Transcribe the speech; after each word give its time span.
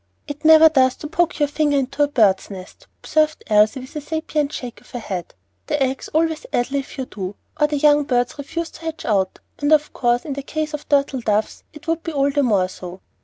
"It 0.27 0.43
never 0.43 0.67
does 0.67 0.95
to 0.95 1.07
poke 1.07 1.37
your 1.37 1.47
finger 1.47 1.77
into 1.77 2.01
a 2.01 2.07
bird's 2.07 2.49
nest," 2.49 2.87
observed 3.03 3.43
Elsie, 3.45 3.81
with 3.81 3.95
a 3.95 4.01
sapient 4.01 4.51
shake 4.51 4.81
of 4.81 4.91
the 4.91 4.97
head. 4.97 5.35
"The 5.67 5.79
eggs 5.79 6.07
always 6.07 6.43
addle 6.51 6.77
if 6.77 6.97
you 6.97 7.05
do, 7.05 7.35
or 7.59 7.67
the 7.67 7.77
young 7.77 8.05
birds 8.05 8.39
refuse 8.39 8.71
to 8.71 8.81
hatch 8.81 9.05
out; 9.05 9.37
and 9.59 9.71
of 9.71 9.93
course 9.93 10.25
in 10.25 10.33
the 10.33 10.41
case 10.41 10.73
of 10.73 10.89
turtle 10.89 11.21
doves 11.21 11.63
it 11.71 11.87
would 11.87 12.01
be 12.01 12.13
all 12.13 12.31
the 12.31 12.41
more 12.41 12.67
so. 12.67 12.99